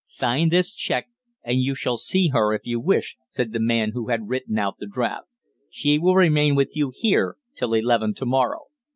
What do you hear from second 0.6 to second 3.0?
cheque, and you shall see her if you